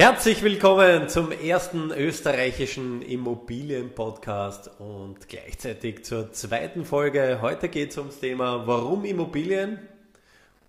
[0.00, 7.40] Herzlich willkommen zum ersten österreichischen Immobilien-Podcast und gleichzeitig zur zweiten Folge.
[7.42, 9.78] Heute geht es ums Thema, warum Immobilien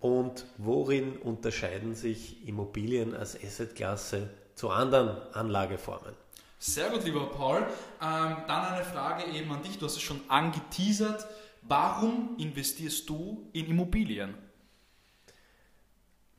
[0.00, 6.12] und worin unterscheiden sich Immobilien als Assetklasse zu anderen Anlageformen.
[6.58, 7.60] Sehr gut, lieber Paul.
[8.02, 9.78] Ähm, dann eine Frage eben an dich.
[9.78, 11.26] Du hast es schon angeteasert.
[11.62, 14.34] Warum investierst du in Immobilien?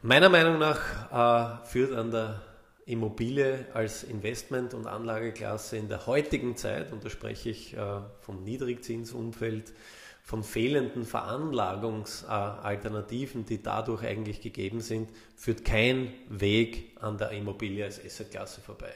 [0.03, 2.52] Meiner Meinung nach äh, führt an der
[2.85, 8.43] Immobilie als Investment- und Anlageklasse in der heutigen Zeit, und da spreche ich äh, vom
[8.43, 9.71] Niedrigzinsumfeld,
[10.25, 17.99] von fehlenden Veranlagungsalternativen, die dadurch eigentlich gegeben sind, führt kein Weg an der Immobilie als
[18.03, 18.93] Assetklasse vorbei.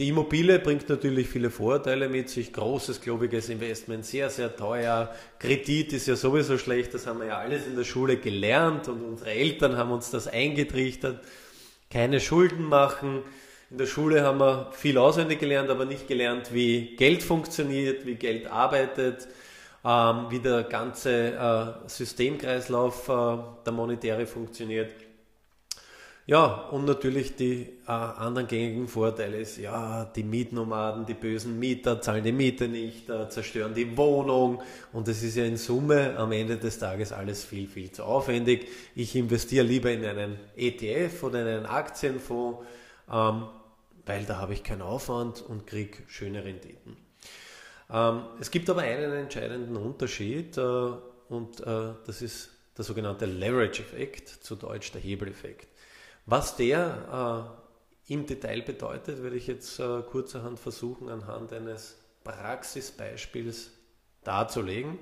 [0.00, 5.14] Die Immobilie bringt natürlich viele Vorteile mit sich, großes, globiges Investment, sehr, sehr teuer.
[5.38, 9.00] Kredit ist ja sowieso schlecht, das haben wir ja alles in der Schule gelernt und
[9.02, 11.20] unsere Eltern haben uns das eingetrichtert
[11.92, 13.22] keine Schulden machen.
[13.70, 18.14] In der Schule haben wir viel auswendig gelernt, aber nicht gelernt, wie Geld funktioniert, wie
[18.14, 19.28] Geld arbeitet,
[19.84, 24.90] ähm, wie der ganze äh, Systemkreislauf äh, der Monetäre funktioniert.
[26.24, 32.00] Ja, und natürlich die äh, anderen gängigen Vorteile ist, ja, die Mietnomaden, die bösen Mieter
[32.00, 36.30] zahlen die Miete nicht, äh, zerstören die Wohnung und das ist ja in Summe am
[36.30, 38.68] Ende des Tages alles viel, viel zu aufwendig.
[38.94, 42.60] Ich investiere lieber in einen ETF oder in einen Aktienfonds,
[43.10, 43.46] ähm,
[44.06, 46.96] weil da habe ich keinen Aufwand und kriege schöne Renditen.
[47.90, 50.60] Ähm, es gibt aber einen entscheidenden Unterschied äh,
[51.28, 55.66] und äh, das ist der sogenannte Leverage-Effekt, zu Deutsch der Hebeleffekt.
[56.26, 57.52] Was der
[58.08, 63.70] äh, im Detail bedeutet, werde ich jetzt äh, kurzerhand versuchen, anhand eines Praxisbeispiels
[64.24, 64.98] darzulegen.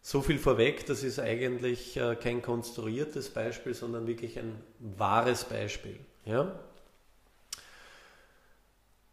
[0.00, 5.98] So viel vorweg, das ist eigentlich äh, kein konstruiertes Beispiel, sondern wirklich ein wahres Beispiel.
[6.24, 6.58] Ja?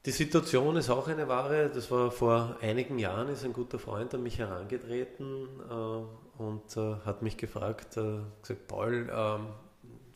[0.06, 1.70] Die Situation ist auch eine wahre.
[1.70, 6.96] Das war vor einigen Jahren, ist ein guter Freund an mich herangetreten äh, und äh,
[7.06, 9.48] hat mich gefragt, äh, gesagt, Paul, ähm,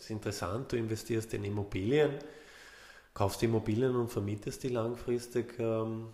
[0.06, 2.12] ist interessant, du investierst in Immobilien,
[3.14, 5.60] kaufst Immobilien und vermietest die langfristig.
[5.60, 6.08] Ähm,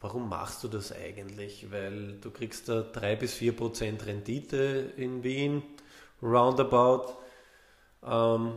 [0.00, 1.70] warum machst du das eigentlich?
[1.70, 5.62] Weil du kriegst da 3 bis 4 Prozent Rendite in Wien,
[6.22, 7.12] roundabout.
[8.02, 8.52] Ähm,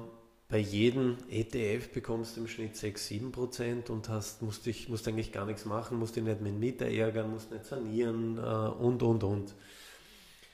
[0.47, 5.07] bei jedem ETF bekommst du im Schnitt 6, 7 Prozent und hast, musst, dich, musst
[5.07, 9.03] eigentlich gar nichts machen, musst dich nicht mit Mieter ärgern, musst nicht sanieren äh, und,
[9.03, 9.55] und, und.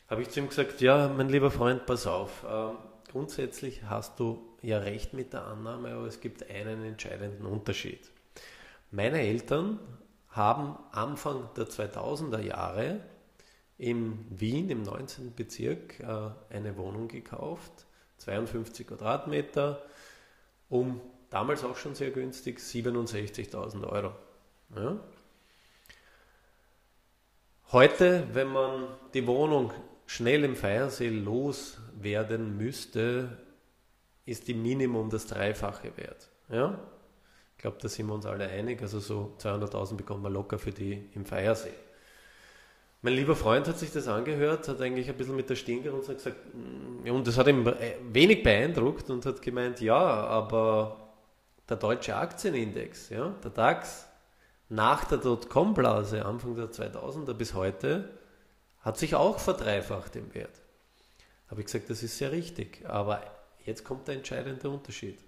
[0.08, 4.40] Habe ich zu ihm gesagt, ja, mein lieber Freund, pass auf, äh, Grundsätzlich hast du
[4.62, 8.00] ja recht mit der Annahme, aber es gibt einen entscheidenden Unterschied.
[8.92, 9.80] Meine Eltern
[10.30, 13.00] haben Anfang der 2000er Jahre
[13.80, 15.34] in Wien im 19.
[15.34, 17.72] Bezirk äh, eine Wohnung gekauft,
[18.18, 19.82] 52 Quadratmeter,
[20.70, 24.14] um damals auch schon sehr günstig 67.000 Euro.
[24.76, 25.00] Ja.
[27.72, 29.72] Heute, wenn man die Wohnung
[30.10, 33.38] schnell im Feiersee loswerden müsste,
[34.26, 36.30] ist die Minimum das Dreifache wert.
[36.50, 36.80] Ja?
[37.56, 38.82] Ich glaube, da sind wir uns alle einig.
[38.82, 41.74] Also so 200.000 bekommt man locker für die im Feiersee.
[43.04, 46.10] Mein lieber Freund hat sich das angehört, hat eigentlich ein bisschen mit der Stirn gerunzt
[46.10, 50.98] und gesagt, mm, und das hat ihm äh, wenig beeindruckt und hat gemeint, ja, aber
[51.70, 54.08] der deutsche Aktienindex, ja, der DAX,
[54.70, 58.10] nach der Dotcom-Blase Anfang der 2000er bis heute,
[58.90, 60.64] hat sich auch verdreifacht im Wert.
[61.48, 62.84] Habe ich gesagt, das ist sehr richtig.
[62.88, 63.22] Aber
[63.64, 65.20] jetzt kommt der entscheidende Unterschied.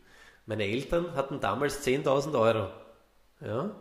[0.47, 2.71] Meine Eltern hatten damals 10.000 Euro.
[3.39, 3.75] Ja?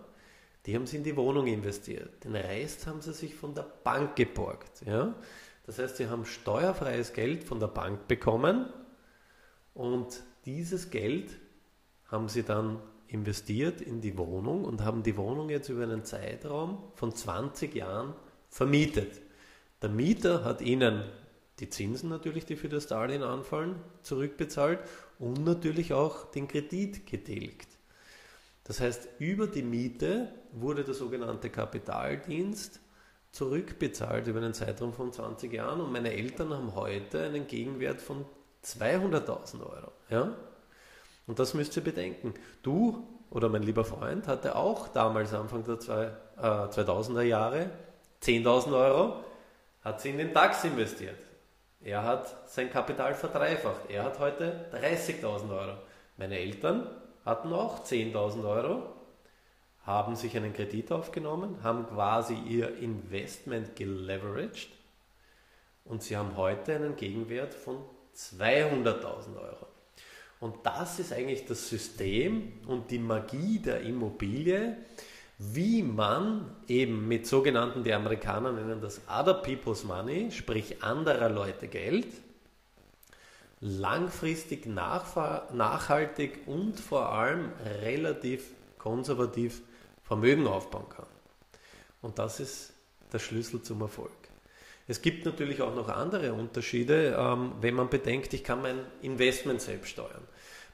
[0.67, 2.23] Die haben sie in die Wohnung investiert.
[2.25, 4.83] Den Rest haben sie sich von der Bank geborgt.
[4.85, 5.15] Ja?
[5.65, 8.71] Das heißt, sie haben steuerfreies Geld von der Bank bekommen
[9.73, 11.39] und dieses Geld
[12.09, 16.93] haben sie dann investiert in die Wohnung und haben die Wohnung jetzt über einen Zeitraum
[16.97, 18.13] von 20 Jahren
[18.51, 19.23] vermietet.
[19.83, 21.05] Der Mieter hat ihnen
[21.59, 24.81] die Zinsen natürlich, die für das Darlehen anfallen, zurückbezahlt
[25.19, 27.69] und natürlich auch den Kredit getilgt.
[28.65, 32.81] Das heißt, über die Miete wurde der sogenannte Kapitaldienst
[33.33, 38.25] zurückbezahlt über einen Zeitraum von 20 Jahren und meine Eltern haben heute einen Gegenwert von
[38.65, 39.93] 200.000 Euro.
[40.09, 40.37] Ja?
[41.27, 42.35] Und das müsst ihr bedenken.
[42.63, 46.07] Du oder mein lieber Freund hatte auch damals Anfang der zwei,
[46.37, 47.71] äh, 2000er Jahre
[48.21, 49.25] 10.000 Euro,
[49.83, 51.19] hat sie in den DAX investiert.
[51.83, 53.89] Er hat sein Kapital verdreifacht.
[53.89, 55.79] Er hat heute 30.000 Euro.
[56.17, 56.87] Meine Eltern
[57.25, 58.95] hatten auch 10.000 Euro,
[59.85, 64.69] haben sich einen Kredit aufgenommen, haben quasi ihr Investment geleveraged
[65.85, 67.79] und sie haben heute einen Gegenwert von
[68.15, 69.67] 200.000 Euro.
[70.41, 74.77] Und das ist eigentlich das System und die Magie der Immobilie,
[75.43, 81.67] wie man eben mit sogenannten, die Amerikaner nennen das Other People's Money, sprich anderer Leute
[81.67, 82.09] Geld,
[83.61, 89.63] langfristig nachhaltig und vor allem relativ konservativ
[90.03, 91.07] Vermögen aufbauen kann.
[92.03, 92.75] Und das ist
[93.11, 94.11] der Schlüssel zum Erfolg.
[94.89, 99.63] Es gibt natürlich auch noch andere Unterschiede, ähm, wenn man bedenkt, ich kann mein Investment
[99.63, 100.27] selbst steuern.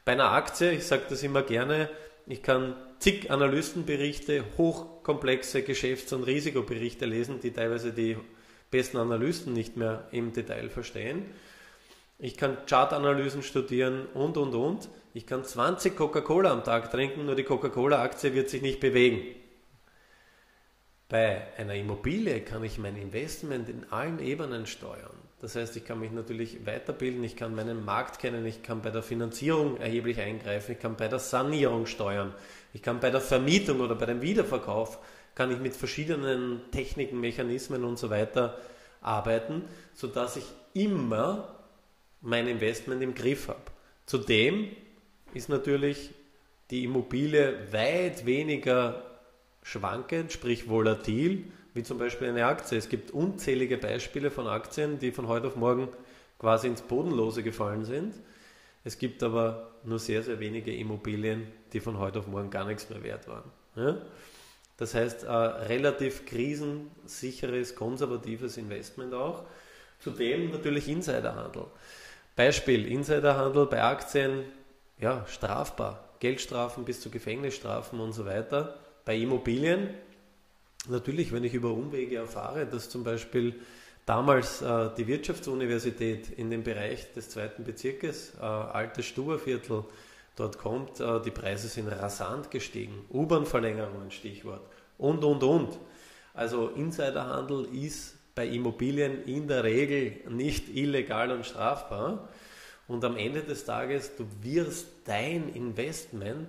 [0.05, 1.89] Bei einer Aktie, ich sage das immer gerne,
[2.27, 8.17] ich kann zig Analystenberichte, hochkomplexe Geschäfts- und Risikoberichte lesen, die teilweise die
[8.71, 11.27] besten Analysten nicht mehr im Detail verstehen.
[12.19, 14.89] Ich kann Chartanalysen studieren und, und, und.
[15.15, 19.23] Ich kann 20 Coca-Cola am Tag trinken, nur die Coca-Cola-Aktie wird sich nicht bewegen.
[21.09, 25.26] Bei einer Immobilie kann ich mein Investment in allen Ebenen steuern.
[25.41, 28.91] Das heißt, ich kann mich natürlich weiterbilden, ich kann meinen Markt kennen, ich kann bei
[28.91, 32.35] der Finanzierung erheblich eingreifen, ich kann bei der Sanierung steuern,
[32.73, 34.99] ich kann bei der Vermietung oder bei dem Wiederverkauf,
[35.35, 38.59] kann ich mit verschiedenen Techniken, Mechanismen und so weiter
[39.03, 39.63] arbeiten,
[39.93, 41.55] sodass ich immer
[42.23, 43.61] mein Investment im Griff habe.
[44.07, 44.71] Zudem
[45.35, 46.11] ist natürlich
[46.71, 49.03] die Immobilie weit weniger
[49.63, 51.45] schwankend, sprich volatil,
[51.77, 52.77] wie zum Beispiel eine Aktie.
[52.79, 55.89] Es gibt unzählige Beispiele von Aktien, die von heute auf morgen
[56.39, 58.15] quasi ins Bodenlose gefallen sind.
[58.83, 62.89] Es gibt aber nur sehr, sehr wenige Immobilien, die von heute auf morgen gar nichts
[62.89, 63.51] mehr wert waren.
[63.77, 63.99] Ja?
[64.79, 69.45] Das heißt, äh, relativ krisensicheres, konservatives Investment auch.
[69.99, 71.65] Zudem natürlich Insiderhandel.
[72.37, 74.45] Beispiel, Insiderhandel bei Aktien,
[74.99, 76.05] ja, strafbar.
[76.21, 79.91] Geldstrafen bis zu Gefängnisstrafen und so weiter bei Immobilien,
[80.89, 83.55] natürlich, wenn ich über Umwege erfahre, dass zum Beispiel
[84.07, 89.85] damals äh, die Wirtschaftsuniversität in den Bereich des zweiten Bezirkes, äh, altes Stuberviertel,
[90.37, 93.05] dort kommt, äh, die Preise sind rasant gestiegen.
[93.13, 94.63] U-Bahn-Verlängerungen, Stichwort.
[94.99, 95.79] Und, und, und.
[96.35, 102.29] Also Insiderhandel ist bei Immobilien in der Regel nicht illegal und strafbar.
[102.87, 106.49] Und am Ende des Tages, du wirst dein Investment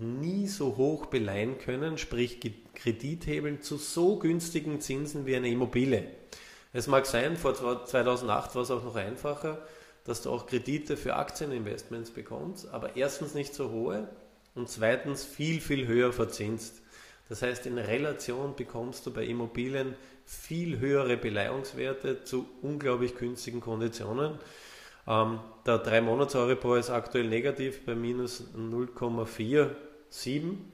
[0.00, 2.40] nie so hoch beleihen können, sprich
[2.74, 6.04] Kredithebeln zu so günstigen Zinsen wie eine Immobilie.
[6.72, 9.66] Es mag sein, vor 2008 war es auch noch einfacher,
[10.04, 14.08] dass du auch Kredite für Aktieninvestments bekommst, aber erstens nicht so hohe
[14.54, 16.82] und zweitens viel, viel höher verzinst.
[17.28, 19.94] Das heißt, in Relation bekommst du bei Immobilien
[20.24, 24.38] viel höhere Beleihungswerte zu unglaublich günstigen Konditionen.
[25.06, 29.70] Ähm, der 3-Monats-Euribor ist aktuell negativ bei minus 0,4
[30.10, 30.72] 7.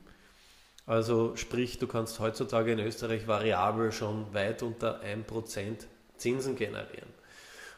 [0.86, 5.86] Also sprich, du kannst heutzutage in Österreich variabel schon weit unter 1%
[6.16, 7.08] Zinsen generieren.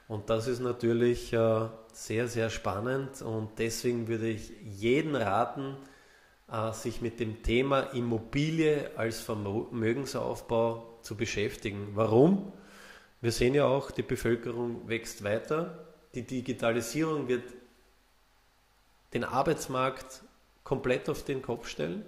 [0.09, 5.77] Und das ist natürlich äh, sehr, sehr spannend und deswegen würde ich jeden raten,
[6.51, 11.89] äh, sich mit dem Thema Immobilie als Vermögensaufbau zu beschäftigen.
[11.95, 12.53] Warum?
[13.21, 17.43] Wir sehen ja auch, die Bevölkerung wächst weiter, die Digitalisierung wird
[19.13, 20.23] den Arbeitsmarkt
[20.67, 22.05] komplett auf den Kopf stellen.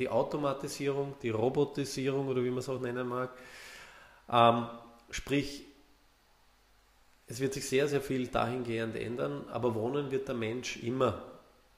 [0.00, 3.30] Die Automatisierung, die Robotisierung oder wie man es auch nennen mag.
[4.28, 4.66] Ähm,
[5.10, 5.64] sprich,
[7.28, 11.22] es wird sich sehr, sehr viel dahingehend ändern, aber wohnen wird der Mensch immer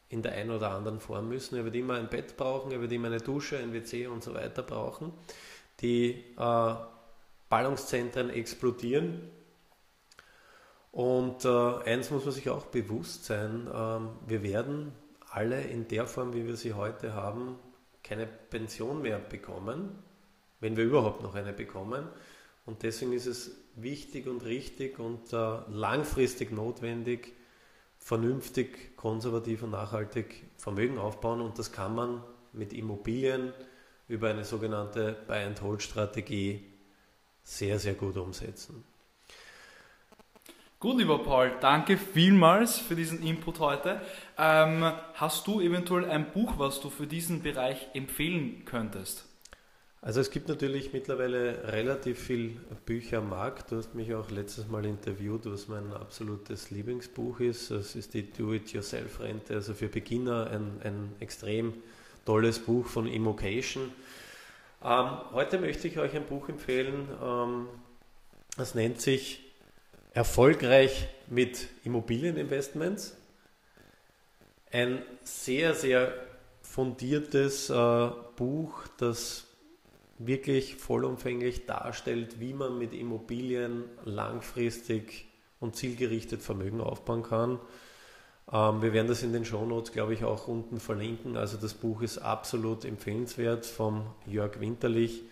[0.08, 1.56] in der einen oder anderen Form müssen.
[1.56, 4.32] Er wird immer ein Bett brauchen, er wird immer eine Dusche, ein WC und so
[4.32, 5.12] weiter brauchen.
[5.80, 6.74] Die äh,
[7.50, 9.30] Ballungszentren explodieren.
[10.92, 14.92] Und äh, eins muss man sich auch bewusst sein, äh, wir werden
[15.30, 17.56] alle in der Form, wie wir sie heute haben,
[18.02, 19.90] keine Pension mehr bekommen,
[20.60, 22.08] wenn wir überhaupt noch eine bekommen.
[22.64, 27.34] Und deswegen ist es wichtig und richtig und äh, langfristig notwendig,
[27.98, 31.40] vernünftig, konservativ und nachhaltig Vermögen aufbauen.
[31.40, 33.52] Und das kann man mit Immobilien
[34.08, 36.64] über eine sogenannte Buy-and-Hold-Strategie
[37.42, 38.84] sehr, sehr gut umsetzen.
[40.80, 44.00] Gut, lieber Paul, danke vielmals für diesen Input heute.
[44.38, 49.24] Ähm, hast du eventuell ein Buch, was du für diesen Bereich empfehlen könntest?
[50.02, 53.72] Also es gibt natürlich mittlerweile relativ viel Bücher am Markt.
[53.72, 57.72] Du hast mich auch letztes Mal interviewt, was mein absolutes Lieblingsbuch ist.
[57.72, 61.74] Das ist die Do-It-Yourself-Rente, also für Beginner ein, ein extrem
[62.24, 63.90] tolles Buch von Immocation.
[64.84, 67.66] Ähm, heute möchte ich euch ein Buch empfehlen, ähm,
[68.56, 69.47] das nennt sich
[70.18, 73.16] Erfolgreich mit Immobilieninvestments.
[74.72, 76.12] Ein sehr, sehr
[76.60, 79.44] fundiertes äh, Buch, das
[80.18, 85.28] wirklich vollumfänglich darstellt, wie man mit Immobilien langfristig
[85.60, 87.60] und zielgerichtet Vermögen aufbauen kann.
[88.52, 91.36] Ähm, wir werden das in den Shownotes, glaube ich, auch unten verlinken.
[91.36, 95.22] Also das Buch ist absolut empfehlenswert vom Jörg Winterlich.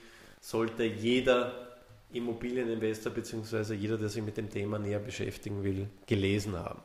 [0.40, 1.66] Sollte jeder
[2.13, 3.75] Immobilieninvestor bzw.
[3.75, 6.81] jeder, der sich mit dem Thema näher beschäftigen will, gelesen haben.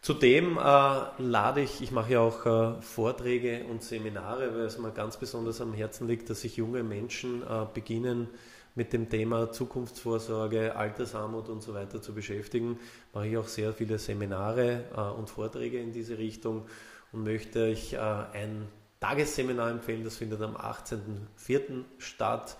[0.00, 4.90] Zudem äh, lade ich, ich mache ja auch äh, Vorträge und Seminare, weil es mir
[4.90, 8.28] ganz besonders am Herzen liegt, dass sich junge Menschen äh, beginnen,
[8.74, 12.78] mit dem Thema Zukunftsvorsorge, Altersarmut und so weiter zu beschäftigen.
[13.12, 16.66] Mache ich auch sehr viele Seminare äh, und Vorträge in diese Richtung
[17.12, 18.68] und möchte euch äh, ein
[19.00, 21.84] Tagesseminar empfehlen, das findet am 18.04.
[21.98, 22.56] statt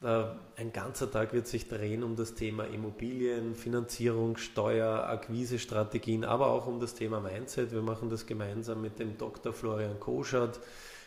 [0.00, 6.68] ein ganzer Tag wird sich drehen um das Thema Immobilien, Finanzierung, Steuer, Akquisestrategien, aber auch
[6.68, 7.72] um das Thema Mindset.
[7.72, 9.52] Wir machen das gemeinsam mit dem Dr.
[9.52, 10.60] Florian Koschert,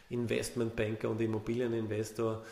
[0.10, 2.44] Investmentbanker und Immobilieninvestor,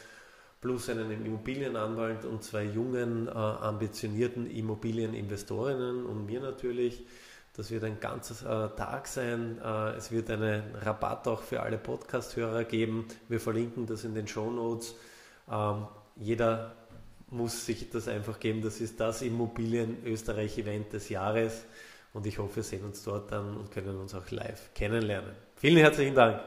[0.62, 7.06] plus einen Immobilienanwalt und zwei jungen, äh, ambitionierten Immobilieninvestorinnen und mir natürlich.
[7.54, 9.60] Das wird ein ganzer äh, Tag sein.
[9.62, 13.10] Äh, es wird einen Rabatt auch für alle Podcast-Hörer geben.
[13.28, 14.96] Wir verlinken das in den Show Notes.
[15.52, 16.76] Ähm, jeder
[17.30, 18.62] muss sich das einfach geben.
[18.62, 21.66] Das ist das Immobilien-Österreich-Event des Jahres
[22.14, 25.32] und ich hoffe, wir sehen uns dort dann und können uns auch live kennenlernen.
[25.56, 26.42] Vielen herzlichen Dank.